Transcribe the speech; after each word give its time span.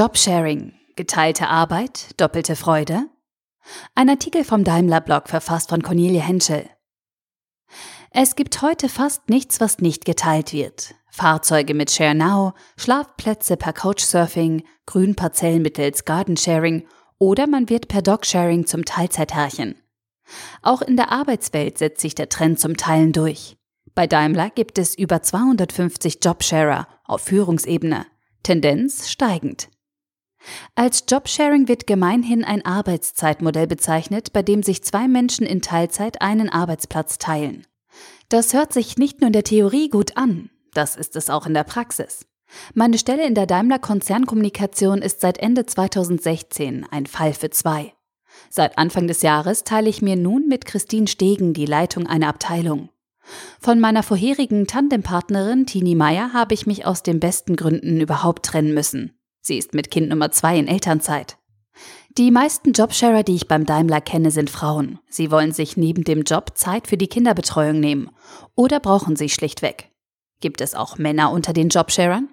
Jobsharing. 0.00 0.72
Geteilte 0.96 1.48
Arbeit, 1.48 2.18
doppelte 2.18 2.56
Freude? 2.56 3.10
Ein 3.94 4.08
Artikel 4.08 4.44
vom 4.44 4.64
Daimler-Blog 4.64 5.28
verfasst 5.28 5.68
von 5.68 5.82
Cornelia 5.82 6.22
Henschel. 6.22 6.64
Es 8.10 8.34
gibt 8.34 8.62
heute 8.62 8.88
fast 8.88 9.28
nichts, 9.28 9.60
was 9.60 9.80
nicht 9.80 10.06
geteilt 10.06 10.54
wird. 10.54 10.94
Fahrzeuge 11.10 11.74
mit 11.74 11.90
ShareNow, 11.90 12.54
Schlafplätze 12.78 13.58
per 13.58 13.74
Couchsurfing, 13.74 14.64
Grünparzellen 14.86 15.60
mittels 15.60 16.06
Gardensharing 16.06 16.86
oder 17.18 17.46
man 17.46 17.68
wird 17.68 17.88
per 17.88 18.00
Dogsharing 18.00 18.64
zum 18.64 18.86
Teilzeitherrchen. 18.86 19.82
Auch 20.62 20.80
in 20.80 20.96
der 20.96 21.12
Arbeitswelt 21.12 21.76
setzt 21.76 22.00
sich 22.00 22.14
der 22.14 22.30
Trend 22.30 22.58
zum 22.58 22.78
Teilen 22.78 23.12
durch. 23.12 23.58
Bei 23.94 24.06
Daimler 24.06 24.48
gibt 24.48 24.78
es 24.78 24.96
über 24.96 25.20
250 25.20 26.20
Jobsharer 26.24 26.88
auf 27.04 27.20
Führungsebene, 27.20 28.06
Tendenz 28.42 29.10
steigend. 29.10 29.68
Als 30.74 31.04
Jobsharing 31.08 31.68
wird 31.68 31.86
gemeinhin 31.86 32.44
ein 32.44 32.64
Arbeitszeitmodell 32.64 33.66
bezeichnet, 33.66 34.32
bei 34.32 34.42
dem 34.42 34.62
sich 34.62 34.82
zwei 34.82 35.08
Menschen 35.08 35.46
in 35.46 35.60
Teilzeit 35.60 36.22
einen 36.22 36.48
Arbeitsplatz 36.48 37.18
teilen. 37.18 37.66
Das 38.28 38.54
hört 38.54 38.72
sich 38.72 38.96
nicht 38.96 39.20
nur 39.20 39.26
in 39.26 39.32
der 39.32 39.44
Theorie 39.44 39.88
gut 39.88 40.16
an, 40.16 40.50
das 40.72 40.96
ist 40.96 41.16
es 41.16 41.30
auch 41.30 41.46
in 41.46 41.54
der 41.54 41.64
Praxis. 41.64 42.26
Meine 42.74 42.98
Stelle 42.98 43.26
in 43.26 43.34
der 43.34 43.46
Daimler 43.46 43.78
Konzernkommunikation 43.78 45.02
ist 45.02 45.20
seit 45.20 45.38
Ende 45.38 45.66
2016 45.66 46.86
ein 46.90 47.06
Fall 47.06 47.32
für 47.32 47.50
zwei. 47.50 47.92
Seit 48.48 48.78
Anfang 48.78 49.06
des 49.06 49.22
Jahres 49.22 49.64
teile 49.64 49.88
ich 49.88 50.02
mir 50.02 50.16
nun 50.16 50.48
mit 50.48 50.64
Christine 50.64 51.06
Stegen 51.06 51.52
die 51.52 51.66
Leitung 51.66 52.06
einer 52.06 52.28
Abteilung. 52.28 52.88
Von 53.60 53.78
meiner 53.78 54.02
vorherigen 54.02 54.66
Tandempartnerin 54.66 55.66
Tini 55.66 55.94
Meyer 55.94 56.32
habe 56.32 56.54
ich 56.54 56.66
mich 56.66 56.86
aus 56.86 57.02
den 57.02 57.20
besten 57.20 57.54
Gründen 57.54 58.00
überhaupt 58.00 58.46
trennen 58.46 58.74
müssen. 58.74 59.19
Sie 59.40 59.58
ist 59.58 59.74
mit 59.74 59.90
Kind 59.90 60.08
Nummer 60.08 60.30
zwei 60.30 60.58
in 60.58 60.68
Elternzeit. 60.68 61.38
Die 62.18 62.30
meisten 62.30 62.72
Jobsharer, 62.72 63.22
die 63.22 63.36
ich 63.36 63.48
beim 63.48 63.64
Daimler 63.64 64.00
kenne, 64.00 64.30
sind 64.30 64.50
Frauen. 64.50 64.98
Sie 65.08 65.30
wollen 65.30 65.52
sich 65.52 65.76
neben 65.76 66.04
dem 66.04 66.22
Job 66.22 66.52
Zeit 66.56 66.88
für 66.88 66.96
die 66.96 67.06
Kinderbetreuung 67.06 67.78
nehmen 67.78 68.10
oder 68.54 68.80
brauchen 68.80 69.16
sie 69.16 69.28
schlichtweg. 69.28 69.90
Gibt 70.40 70.60
es 70.60 70.74
auch 70.74 70.98
Männer 70.98 71.30
unter 71.30 71.52
den 71.52 71.68
Jobsharern? 71.68 72.28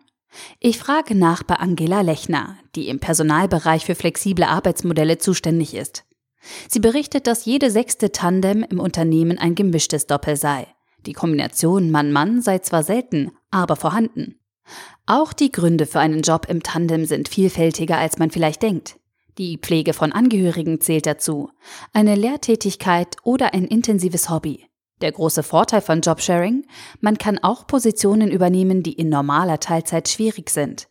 Ich 0.60 0.78
frage 0.78 1.16
nach 1.16 1.44
bei 1.44 1.56
Angela 1.56 2.02
Lechner, 2.02 2.58
die 2.76 2.88
im 2.90 3.00
Personalbereich 3.00 3.86
für 3.86 3.96
flexible 3.96 4.46
Arbeitsmodelle 4.46 5.18
zuständig 5.18 5.74
ist. 5.74 6.06
Sie 6.68 6.80
berichtet, 6.80 7.28
dass 7.28 7.46
jede 7.46 7.72
sechste 7.72 8.12
Tandem 8.12 8.64
im 8.64 8.80
Unternehmen 8.80 9.38
ein 9.38 9.56
gemischtes 9.56 10.08
Doppel 10.08 10.36
sei. 10.36 10.68
Die 11.06 11.14
Kombination 11.14 11.92
Mann-Mann 11.92 12.42
sei 12.42 12.60
zwar 12.60 12.84
selten, 12.84 13.32
aber 13.52 13.76
vorhanden. 13.76 14.40
Auch 15.06 15.34
die 15.34 15.52
Gründe 15.52 15.86
für 15.86 16.00
einen 16.00 16.22
Job 16.22 16.48
im 16.50 16.64
Tandem 16.64 17.06
sind 17.06 17.30
vielfältiger, 17.30 17.98
als 17.98 18.18
man 18.18 18.32
vielleicht 18.32 18.62
denkt. 18.62 18.98
Die 19.38 19.58
Pflege 19.58 19.94
von 19.94 20.12
Angehörigen 20.12 20.82
zählt 20.82 21.06
dazu, 21.06 21.52
eine 21.94 22.16
Lehrtätigkeit 22.16 23.18
oder 23.24 23.54
ein 23.54 23.66
intensives 23.66 24.30
Hobby. 24.30 24.66
Der 25.02 25.12
große 25.12 25.44
Vorteil 25.44 25.82
von 25.82 26.02
Jobsharing, 26.02 26.66
man 27.02 27.20
kann 27.20 27.38
auch 27.38 27.68
Positionen 27.68 28.32
übernehmen, 28.32 28.82
die 28.82 28.94
in 28.94 29.10
normaler 29.10 29.60
Teilzeit 29.60 30.10
schwierig 30.10 30.50
sind. 30.50 30.88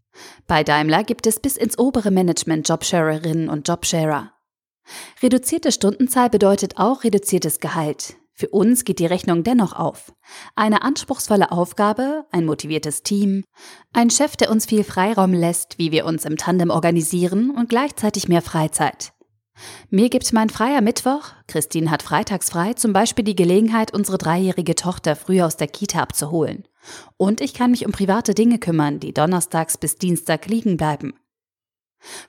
Bei 0.46 0.62
Daimler 0.62 1.02
gibt 1.02 1.26
es 1.26 1.40
bis 1.40 1.56
ins 1.56 1.76
obere 1.76 2.12
Management 2.12 2.68
Jobsharerinnen 2.68 3.48
und 3.48 3.66
Jobsharer. 3.66 4.32
Reduzierte 5.22 5.72
Stundenzahl 5.72 6.30
bedeutet 6.30 6.78
auch 6.78 7.02
reduziertes 7.02 7.58
Gehalt. 7.58 8.16
Für 8.38 8.50
uns 8.50 8.84
geht 8.84 8.98
die 8.98 9.06
Rechnung 9.06 9.44
dennoch 9.44 9.72
auf. 9.72 10.12
Eine 10.54 10.82
anspruchsvolle 10.82 11.52
Aufgabe, 11.52 12.26
ein 12.30 12.44
motiviertes 12.44 13.02
Team, 13.02 13.44
ein 13.94 14.10
Chef, 14.10 14.36
der 14.36 14.50
uns 14.50 14.66
viel 14.66 14.84
Freiraum 14.84 15.32
lässt, 15.32 15.78
wie 15.78 15.90
wir 15.90 16.04
uns 16.04 16.26
im 16.26 16.36
Tandem 16.36 16.68
organisieren 16.68 17.50
und 17.50 17.70
gleichzeitig 17.70 18.28
mehr 18.28 18.42
Freizeit. 18.42 19.14
Mir 19.88 20.10
gibt 20.10 20.30
mein 20.34 20.50
freier 20.50 20.82
Mittwoch, 20.82 21.30
Christine 21.48 21.90
hat 21.90 22.02
freitags 22.02 22.50
frei, 22.50 22.74
zum 22.74 22.92
Beispiel 22.92 23.24
die 23.24 23.36
Gelegenheit, 23.36 23.94
unsere 23.94 24.18
dreijährige 24.18 24.74
Tochter 24.74 25.16
früh 25.16 25.40
aus 25.40 25.56
der 25.56 25.68
Kita 25.68 26.02
abzuholen. 26.02 26.68
Und 27.16 27.40
ich 27.40 27.54
kann 27.54 27.70
mich 27.70 27.86
um 27.86 27.92
private 27.92 28.34
Dinge 28.34 28.58
kümmern, 28.58 29.00
die 29.00 29.14
donnerstags 29.14 29.78
bis 29.78 29.96
Dienstag 29.96 30.46
liegen 30.46 30.76
bleiben. 30.76 31.14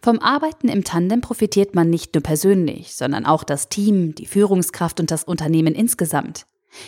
Vom 0.01 0.19
Arbeiten 0.19 0.69
im 0.69 0.83
Tandem 0.83 1.21
profitiert 1.21 1.75
man 1.75 1.89
nicht 1.89 2.13
nur 2.13 2.23
persönlich, 2.23 2.95
sondern 2.95 3.25
auch 3.25 3.43
das 3.43 3.69
Team, 3.69 4.15
die 4.15 4.25
Führungskraft 4.25 4.99
und 4.99 5.11
das 5.11 5.23
Unternehmen 5.23 5.75
insgesamt. 5.75 6.45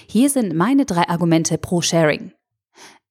Hier 0.07 0.29
sind 0.29 0.55
meine 0.55 0.85
drei 0.85 1.07
Argumente 1.07 1.57
pro 1.57 1.81
Sharing. 1.81 2.31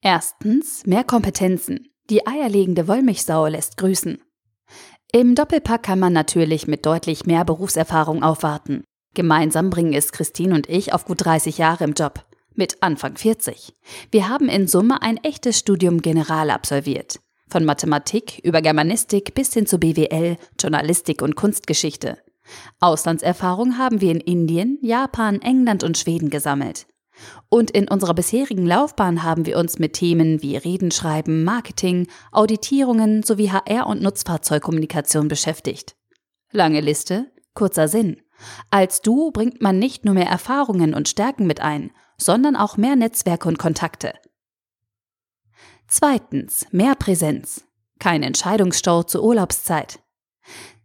Erstens, 0.00 0.87
mehr 0.87 1.05
Kompetenzen. 1.05 1.89
Die 2.11 2.27
eierlegende 2.27 2.89
Wollmilchsau 2.89 3.47
lässt 3.47 3.77
grüßen. 3.77 4.22
Im 5.12 5.34
Doppelpack 5.34 5.83
kann 5.83 5.99
man 5.99 6.12
natürlich 6.12 6.66
mit 6.66 6.84
deutlich 6.87 7.27
mehr 7.27 7.45
Berufserfahrung 7.45 8.22
aufwarten. 8.22 8.84
Gemeinsam 9.15 9.71
bringen 9.71 9.95
es 9.95 10.12
Christine 10.12 10.55
und 10.55 10.69
ich 10.69 10.93
auf 10.93 11.05
gut 11.05 11.25
30 11.25 11.59
Jahre 11.59 11.84
im 11.84 11.95
Job. 11.95 12.25
Mit 12.55 12.83
Anfang 12.83 13.16
40. 13.16 13.75
Wir 14.10 14.28
haben 14.28 14.49
in 14.49 14.69
Summe 14.69 15.03
ein 15.03 15.16
echtes 15.19 15.59
Studium 15.59 16.03
General 16.03 16.50
absolviert. 16.50 17.21
Von 17.48 17.64
Mathematik 17.64 18.41
über 18.44 18.60
Germanistik 18.60 19.34
bis 19.34 19.54
hin 19.54 19.66
zu 19.66 19.78
BWL, 19.78 20.36
Journalistik 20.60 21.22
und 21.22 21.34
Kunstgeschichte. 21.34 22.19
Auslandserfahrung 22.81 23.78
haben 23.78 24.00
wir 24.00 24.10
in 24.10 24.20
Indien, 24.20 24.78
Japan, 24.82 25.41
England 25.41 25.82
und 25.82 25.97
Schweden 25.97 26.31
gesammelt. 26.31 26.86
Und 27.48 27.70
in 27.70 27.88
unserer 27.88 28.14
bisherigen 28.14 28.66
Laufbahn 28.66 29.22
haben 29.22 29.47
wir 29.47 29.59
uns 29.59 29.78
mit 29.78 29.94
Themen 29.94 30.42
wie 30.42 30.56
Redenschreiben, 30.56 31.42
Marketing, 31.42 32.06
Auditierungen 32.32 33.22
sowie 33.22 33.50
HR- 33.50 33.86
und 33.86 34.03
Nutzfahrzeugkommunikation 34.03 35.28
beschäftigt. 35.28 35.97
Lange 36.53 36.80
Liste, 36.80 37.32
kurzer 37.54 37.88
Sinn. 37.88 38.22
Als 38.70 39.03
Du 39.03 39.32
bringt 39.32 39.60
man 39.60 39.78
nicht 39.78 40.04
nur 40.04 40.15
mehr 40.15 40.28
Erfahrungen 40.28 40.94
und 40.94 41.09
Stärken 41.09 41.47
mit 41.47 41.60
ein, 41.60 41.91
sondern 42.19 42.56
auch 42.56 42.76
mehr 42.76 42.94
Netzwerke 42.94 43.48
und 43.48 43.59
Kontakte. 43.59 44.12
Zweitens, 45.88 46.66
mehr 46.71 46.94
Präsenz. 46.94 47.65
Kein 47.99 48.22
Entscheidungsstau 48.22 49.04
zur 49.04 49.25
Urlaubszeit. 49.25 50.00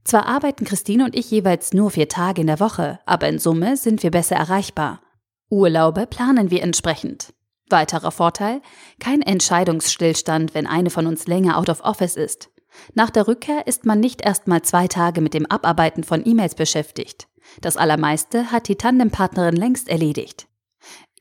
Zwar 0.06 0.26
arbeiten 0.26 0.64
Christine 0.64 1.04
und 1.04 1.14
ich 1.14 1.30
jeweils 1.30 1.74
nur 1.74 1.92
vier 1.92 2.08
Tage 2.08 2.40
in 2.40 2.48
der 2.48 2.62
Woche, 2.62 3.00
aber 3.06 3.28
in 3.28 3.38
Summe 3.38 3.76
sind 3.76 4.02
wir 4.02 4.12
besser 4.12 4.38
erreichbar. 4.38 5.02
Urlaube 5.50 6.08
planen 6.08 6.52
wir 6.52 6.64
entsprechend. 6.64 7.34
Weiterer 7.70 8.12
Vorteil, 8.12 8.62
kein 9.00 9.22
Entscheidungsstillstand, 9.22 10.54
wenn 10.54 10.68
eine 10.68 10.90
von 10.90 11.06
uns 11.06 11.28
länger 11.28 11.58
out 11.58 11.70
of 11.70 11.82
office 11.82 12.16
ist. 12.16 12.50
Nach 12.94 13.10
der 13.10 13.28
Rückkehr 13.28 13.68
ist 13.68 13.86
man 13.86 14.00
nicht 14.00 14.22
erst 14.22 14.48
mal 14.48 14.62
zwei 14.62 14.88
Tage 14.88 15.20
mit 15.20 15.34
dem 15.34 15.46
Abarbeiten 15.46 16.04
von 16.04 16.26
E-Mails 16.26 16.56
beschäftigt. 16.56 17.28
Das 17.60 17.76
Allermeiste 17.76 18.52
hat 18.52 18.70
die 18.70 18.78
Tandempartnerin 18.78 19.56
längst 19.56 19.90
erledigt. 19.90 20.48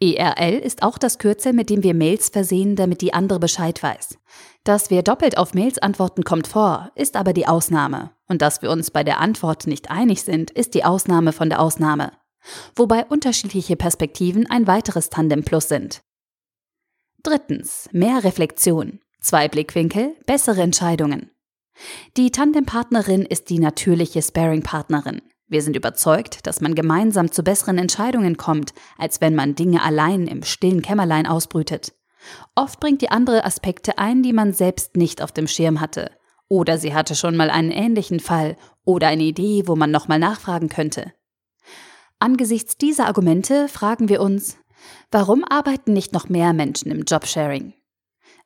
ERL 0.03 0.59
ist 0.59 0.83
auch 0.83 0.99
das 0.99 1.19
Kürzel, 1.19 1.53
mit 1.53 1.71
dem 1.71 1.85
wir 1.85 1.95
Mails 1.95 2.29
versehen, 2.29 2.75
damit 2.75 3.03
die 3.03 3.15
andere 3.15 3.39
Bescheid 3.39 3.81
weiß. 3.81 4.19
Dass 4.65 4.91
wir 4.91 5.03
doppelt 5.03 5.39
auf 5.39 5.55
Mails 5.55 5.79
antworten, 5.79 6.25
kommt 6.25 6.49
vor, 6.49 6.91
ist 6.97 7.15
aber 7.15 7.33
die 7.33 7.47
Ausnahme. 7.47 8.11
Und 8.27 8.43
dass 8.43 8.63
wir 8.63 8.71
uns 8.73 8.91
bei 8.91 9.05
der 9.05 9.21
Antwort 9.21 9.69
nicht 9.69 9.93
einig 9.93 10.23
sind, 10.23 10.51
ist 10.51 10.75
die 10.75 10.85
Ausnahme 10.85 11.33
von 11.33 11.49
der 11.49 11.61
Ausnahme. 11.61 12.13
Wobei 12.75 13.05
unterschiedliche 13.05 13.77
Perspektiven 13.77 14.51
ein 14.51 14.67
weiteres 14.67 15.09
Tandem 15.09 15.45
Plus 15.45 15.69
sind. 15.69 16.03
Drittens, 17.23 17.89
mehr 17.93 18.25
Reflexion. 18.25 18.99
Zwei 19.21 19.47
Blickwinkel, 19.47 20.17
bessere 20.27 20.63
Entscheidungen. 20.63 21.31
Die 22.17 22.33
Tandempartnerin 22.33 23.25
ist 23.25 23.51
die 23.51 23.61
natürliche 23.61 24.21
Sparing-Partnerin. 24.21 25.23
Wir 25.53 25.61
sind 25.61 25.77
überzeugt, 25.77 26.47
dass 26.47 26.63
man 26.63 26.75
gemeinsam 26.75 27.31
zu 27.31 27.43
besseren 27.43 27.77
Entscheidungen 27.77 28.39
kommt, 28.39 28.73
als 28.97 29.21
wenn 29.21 29.35
man 29.35 29.55
Dinge 29.55 29.83
allein 29.83 30.27
im 30.27 30.45
stillen 30.45 30.81
Kämmerlein 30.81 31.27
ausbrütet. 31.27 31.93
Oft 32.55 32.81
bringt 32.81 33.03
die 33.03 33.11
andere 33.11 33.45
Aspekte 33.45 33.99
ein, 33.99 34.23
die 34.23 34.33
man 34.33 34.55
selbst 34.55 34.97
nicht 34.97 35.21
auf 35.21 35.31
dem 35.31 35.47
Schirm 35.47 35.83
hatte. 35.83 36.11
Oder 36.49 36.79
sie 36.79 36.95
hatte 36.95 37.15
schon 37.15 37.37
mal 37.37 37.51
einen 37.51 37.71
ähnlichen 37.71 38.19
Fall 38.19 38.57
oder 38.87 39.09
eine 39.09 39.25
Idee, 39.25 39.65
wo 39.67 39.77
man 39.77 39.91
nochmal 39.91 40.19
nachfragen 40.19 40.71
könnte. 40.71 41.13
Angesichts 42.19 42.79
dieser 42.79 43.05
Argumente 43.05 43.69
fragen 43.69 44.09
wir 44.09 44.23
uns, 44.23 44.57
warum 45.11 45.45
arbeiten 45.45 45.93
nicht 45.93 46.15
noch 46.15 46.31
mehr 46.31 46.55
Menschen 46.55 46.91
im 46.91 47.03
Jobsharing? 47.03 47.75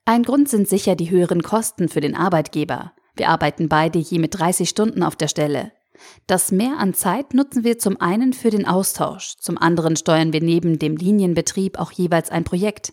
Ein 0.06 0.25
Grund 0.25 0.48
sind 0.48 0.69
sicher 0.69 0.96
die 0.96 1.10
höheren 1.10 1.44
Kosten 1.44 1.88
für 1.88 2.00
den 2.00 2.16
Arbeitgeber. 2.16 2.94
Wir 3.14 3.28
arbeiten 3.28 3.69
beide 3.69 4.00
je 4.00 4.19
mit 4.19 4.36
30 4.36 4.69
Stunden 4.69 5.04
auf 5.04 5.14
der 5.14 5.28
Stelle. 5.28 5.70
Das 6.26 6.52
Mehr 6.52 6.78
an 6.78 6.94
Zeit 6.94 7.34
nutzen 7.34 7.64
wir 7.64 7.78
zum 7.78 8.00
einen 8.00 8.32
für 8.32 8.50
den 8.50 8.66
Austausch, 8.66 9.37
zum 9.38 9.58
anderen 9.58 9.96
steuern 9.96 10.32
wir 10.32 10.43
neben 10.43 10.78
dem 10.78 10.96
Linienbetrieb 10.96 11.78
auch 11.78 11.93
jeweils 11.93 12.31
ein 12.31 12.44
Projekt. 12.44 12.93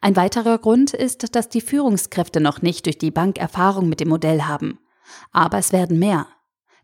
Ein 0.00 0.16
weiterer 0.16 0.58
Grund 0.58 0.94
ist, 0.94 1.34
dass 1.34 1.48
die 1.48 1.60
Führungskräfte 1.60 2.40
noch 2.40 2.62
nicht 2.62 2.86
durch 2.86 2.98
die 2.98 3.10
Bank 3.10 3.38
Erfahrung 3.38 3.88
mit 3.88 4.00
dem 4.00 4.08
Modell 4.08 4.42
haben. 4.42 4.78
Aber 5.32 5.58
es 5.58 5.72
werden 5.72 5.98
mehr. 5.98 6.26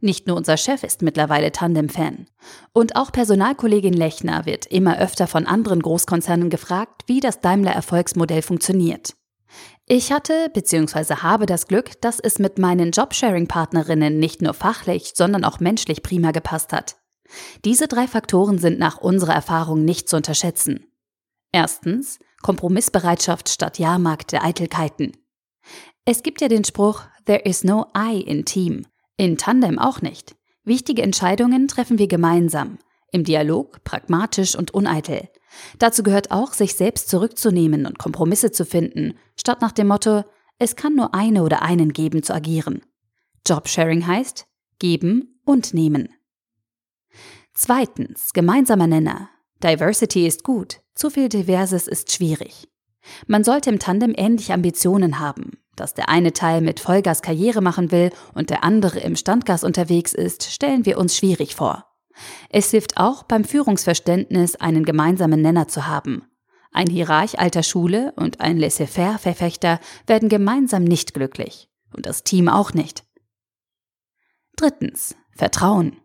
Nicht 0.01 0.27
nur 0.27 0.37
unser 0.37 0.57
Chef 0.57 0.83
ist 0.83 1.01
mittlerweile 1.03 1.53
Tandem-Fan. 1.53 2.27
Und 2.73 2.97
auch 2.97 3.13
Personalkollegin 3.13 3.93
Lechner 3.93 4.47
wird 4.47 4.67
immer 4.67 4.99
öfter 4.99 5.29
von 5.29 5.47
anderen 5.47 5.81
Großkonzernen 5.81 6.51
gefragt, 6.51 7.03
wie 7.07 7.21
das 7.21 7.41
Daimler-Erfolgsmodell 7.41 8.43
funktioniert. 8.43 9.15
Ich 9.87 10.13
hatte 10.13 10.49
bzw. 10.55 11.17
habe 11.17 11.47
das 11.47 11.67
Glück, 11.67 12.01
dass 12.01 12.21
es 12.21 12.39
mit 12.39 12.59
meinen 12.59 12.93
Jobsharing-Partnerinnen 12.93 14.19
nicht 14.19 14.41
nur 14.41 14.55
fachlich, 14.55 15.13
sondern 15.15 15.45
auch 15.45 15.61
menschlich 15.61 16.03
prima 16.03 16.31
gepasst 16.31 16.73
hat. 16.73 16.97
Diese 17.65 17.89
drei 17.89 18.07
Faktoren 18.07 18.59
sind 18.59 18.79
nach 18.79 18.99
unserer 18.99 19.35
Erfahrung 19.35 19.85
nicht 19.85 20.09
zu 20.09 20.17
unterschätzen. 20.17 20.87
Erstens 21.51 22.19
Kompromissbereitschaft 22.43 23.49
statt 23.49 23.79
Jahrmarkt 23.79 24.33
der 24.33 24.45
Eitelkeiten. 24.45 25.13
Es 26.05 26.23
gibt 26.23 26.41
ja 26.41 26.49
den 26.49 26.65
Spruch 26.65 27.03
There 27.27 27.41
is 27.41 27.63
no 27.63 27.87
I 27.97 28.21
in 28.21 28.45
Team. 28.45 28.87
In 29.17 29.39
Tandem 29.39 29.79
auch 29.79 30.01
nicht. 30.03 30.35
Wichtige 30.65 31.03
Entscheidungen 31.03 31.69
treffen 31.69 31.99
wir 31.99 32.09
gemeinsam. 32.09 32.79
Im 33.13 33.25
Dialog, 33.25 33.85
pragmatisch 33.85 34.57
und 34.57 34.73
uneitel. 34.73 35.29
Dazu 35.79 36.03
gehört 36.03 36.31
auch, 36.31 36.53
sich 36.53 36.75
selbst 36.75 37.09
zurückzunehmen 37.09 37.87
und 37.87 37.99
Kompromisse 37.99 38.53
zu 38.53 38.65
finden, 38.65 39.15
statt 39.37 39.61
nach 39.61 39.73
dem 39.73 39.89
Motto, 39.89 40.25
es 40.59 40.77
kann 40.77 40.95
nur 40.95 41.15
eine 41.15 41.43
oder 41.43 41.63
einen 41.63 41.93
geben 41.93 42.23
zu 42.23 42.35
agieren. 42.35 42.83
Jobsharing 43.47 44.07
heißt 44.07 44.47
geben 44.79 45.41
und 45.45 45.75
nehmen. 45.75 46.09
Zweitens, 47.55 48.33
gemeinsamer 48.33 48.89
Nenner. 48.89 49.29
Diversity 49.63 50.27
ist 50.27 50.43
gut, 50.43 50.81
zu 50.95 51.09
viel 51.09 51.29
Diverses 51.29 51.87
ist 51.87 52.11
schwierig. 52.11 52.69
Man 53.29 53.45
sollte 53.45 53.71
im 53.71 53.79
Tandem 53.79 54.13
ähnliche 54.17 54.55
Ambitionen 54.55 55.21
haben. 55.21 55.53
Dass 55.77 55.95
der 55.95 56.09
eine 56.09 56.33
Teil 56.33 56.61
mit 56.61 56.81
Vollgas 56.81 57.23
Karriere 57.23 57.63
machen 57.63 57.93
will 57.93 58.11
und 58.35 58.51
der 58.51 58.65
andere 58.65 58.99
im 58.99 59.15
Standgas 59.15 59.63
unterwegs 59.63 60.13
ist, 60.13 60.51
stellen 60.51 60.85
wir 60.85 60.99
uns 60.99 61.17
schwierig 61.17 61.55
vor. 61.55 61.92
Es 62.51 62.71
hilft 62.71 62.97
auch 62.97 63.23
beim 63.23 63.45
Führungsverständnis, 63.45 64.57
einen 64.57 64.85
gemeinsamen 64.85 65.41
Nenner 65.41 65.69
zu 65.69 65.87
haben. 65.87 66.27
Ein 66.73 66.89
Hierarch 66.89 67.39
alter 67.39 67.63
Schule 67.63 68.13
und 68.17 68.41
ein 68.41 68.57
Laissez-faire-Verfechter 68.59 69.79
werden 70.07 70.29
gemeinsam 70.29 70.85
nicht 70.85 71.15
glücklich. 71.15 71.69
Und 71.95 72.07
das 72.07 72.25
Team 72.25 72.49
auch 72.49 72.73
nicht. 72.73 73.05
Drittens. 74.57 75.17
Vertrauen. 75.35 75.97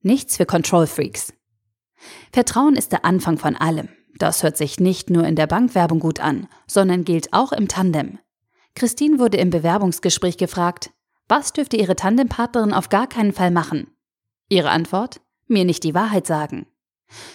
Nichts 0.00 0.36
für 0.36 0.46
Control 0.46 0.86
Freaks. 0.86 1.32
Vertrauen 2.32 2.76
ist 2.76 2.92
der 2.92 3.04
Anfang 3.04 3.38
von 3.38 3.56
allem. 3.56 3.88
Das 4.18 4.42
hört 4.42 4.56
sich 4.56 4.78
nicht 4.78 5.10
nur 5.10 5.26
in 5.26 5.36
der 5.36 5.46
Bankwerbung 5.46 6.00
gut 6.00 6.20
an, 6.20 6.48
sondern 6.66 7.04
gilt 7.04 7.32
auch 7.32 7.52
im 7.52 7.68
Tandem. 7.68 8.18
Christine 8.74 9.18
wurde 9.18 9.38
im 9.38 9.50
Bewerbungsgespräch 9.50 10.36
gefragt, 10.36 10.90
was 11.28 11.52
dürfte 11.52 11.76
ihre 11.76 11.96
Tandempartnerin 11.96 12.72
auf 12.72 12.88
gar 12.88 13.06
keinen 13.06 13.32
Fall 13.32 13.50
machen? 13.50 13.88
Ihre 14.48 14.70
Antwort? 14.70 15.20
Mir 15.46 15.64
nicht 15.64 15.84
die 15.84 15.94
Wahrheit 15.94 16.26
sagen. 16.26 16.66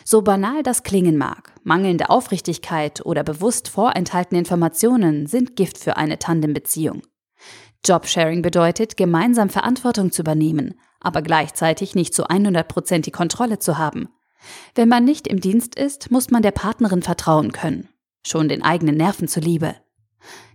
So 0.04 0.22
banal 0.22 0.64
das 0.64 0.84
klingen 0.84 1.18
mag, 1.18 1.54
mangelnde 1.64 2.10
Aufrichtigkeit 2.10 3.06
oder 3.06 3.24
bewusst 3.24 3.70
vorenthaltene 3.70 4.40
Informationen 4.40 5.28
sind 5.28 5.56
Gift 5.56 5.78
für 5.78 5.98
eine 5.98 6.20
Tandembeziehung. 6.20 7.04
Jobsharing 7.86 8.42
bedeutet, 8.42 8.98
gemeinsam 8.98 9.50
Verantwortung 9.50 10.12
zu 10.12 10.22
übernehmen, 10.24 10.74
aber 11.00 11.22
gleichzeitig 11.22 11.96
nicht 11.96 12.14
zu 12.14 12.28
100% 12.28 13.02
die 13.02 13.12
Kontrolle 13.12 13.60
zu 13.60 13.78
haben. 13.78 14.10
Wenn 14.76 14.90
man 14.90 15.06
nicht 15.06 15.28
im 15.28 15.40
Dienst 15.40 15.76
ist, 15.76 16.12
muss 16.12 16.30
man 16.30 16.42
der 16.42 16.52
Partnerin 16.52 17.02
vertrauen 17.02 17.52
können. 17.52 17.90
Schon 18.26 18.50
den 18.50 18.64
eigenen 18.64 18.96
Nerven 18.96 19.28
zuliebe. 19.28 19.76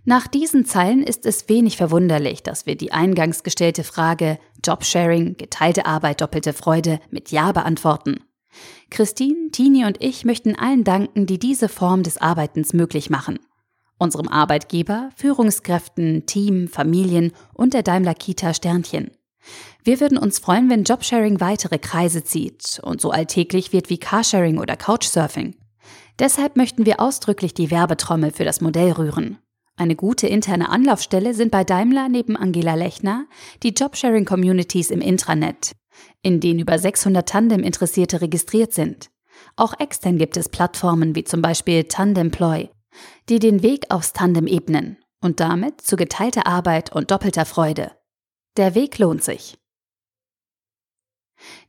Nach 0.07 0.27
diesen 0.27 0.65
Zeilen 0.65 1.01
ist 1.01 1.25
es 1.25 1.49
wenig 1.49 1.77
verwunderlich, 1.77 2.43
dass 2.43 2.67
wir 2.67 2.75
die 2.75 2.91
eingangs 2.91 3.41
gestellte 3.41 3.83
Frage 3.83 4.37
Jobsharing, 4.63 5.35
geteilte 5.35 5.87
Arbeit, 5.87 6.21
doppelte 6.21 6.53
Freude 6.53 6.99
mit 7.09 7.31
Ja 7.31 7.51
beantworten. 7.51 8.19
Christine, 8.91 9.49
Tini 9.51 9.83
und 9.83 9.97
ich 10.03 10.23
möchten 10.23 10.55
allen 10.55 10.83
danken, 10.83 11.25
die 11.25 11.39
diese 11.39 11.69
Form 11.69 12.03
des 12.03 12.19
Arbeitens 12.19 12.71
möglich 12.71 13.09
machen. 13.09 13.39
Unserem 13.97 14.27
Arbeitgeber, 14.27 15.09
Führungskräften, 15.15 16.27
Team, 16.27 16.67
Familien 16.67 17.31
und 17.55 17.73
der 17.73 17.81
Daimler 17.81 18.13
Kita 18.13 18.53
Sternchen. 18.53 19.09
Wir 19.83 19.99
würden 19.99 20.19
uns 20.19 20.37
freuen, 20.37 20.69
wenn 20.69 20.83
Jobsharing 20.83 21.39
weitere 21.39 21.79
Kreise 21.79 22.23
zieht 22.23 22.79
und 22.83 23.01
so 23.01 23.09
alltäglich 23.09 23.73
wird 23.73 23.89
wie 23.89 23.97
Carsharing 23.97 24.59
oder 24.59 24.77
Couchsurfing. 24.77 25.55
Deshalb 26.19 26.57
möchten 26.57 26.85
wir 26.85 26.99
ausdrücklich 26.99 27.55
die 27.55 27.71
Werbetrommel 27.71 28.31
für 28.31 28.45
das 28.45 28.61
Modell 28.61 28.91
rühren. 28.91 29.39
Eine 29.77 29.95
gute 29.95 30.27
interne 30.27 30.69
Anlaufstelle 30.69 31.33
sind 31.33 31.51
bei 31.51 31.65
Daimler 31.65 32.07
neben 32.07 32.37
Angela 32.37 32.75
Lechner 32.75 33.25
die 33.61 33.73
Jobsharing-Communities 33.73 34.89
im 34.89 35.01
Intranet, 35.01 35.73
in 36.21 36.39
denen 36.39 36.59
über 36.59 36.79
600 36.79 37.27
Tandem-Interessierte 37.27 38.21
registriert 38.21 38.73
sind. 38.73 39.09
Auch 39.57 39.77
extern 39.77 40.17
gibt 40.17 40.37
es 40.37 40.47
Plattformen 40.47 41.13
wie 41.15 41.25
zum 41.25 41.41
Beispiel 41.41 41.83
Tandemploy, 41.83 42.69
die 43.27 43.39
den 43.39 43.63
Weg 43.63 43.85
aufs 43.89 44.13
Tandem 44.13 44.47
ebnen 44.47 44.97
und 45.21 45.41
damit 45.41 45.81
zu 45.81 45.97
geteilter 45.97 46.47
Arbeit 46.47 46.95
und 46.95 47.11
doppelter 47.11 47.45
Freude. 47.45 47.91
Der 48.55 48.75
Weg 48.75 48.97
lohnt 48.97 49.23
sich. 49.23 49.57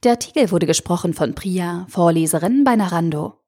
Der 0.05 0.13
Artikel 0.13 0.53
wurde 0.53 0.67
gesprochen 0.67 1.13
von 1.13 1.35
Priya, 1.35 1.87
Vorleserin 1.89 2.63
bei 2.63 2.77
Narando. 2.77 3.41